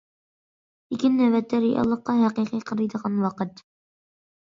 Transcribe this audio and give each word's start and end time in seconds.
لېكىن، 0.93 1.13
نۆۋەتتە 1.19 1.61
رېئاللىققا 1.67 2.17
ھەقىقىي 2.25 2.67
قارايدىغان 2.73 3.25
ۋاقىت. 3.29 3.67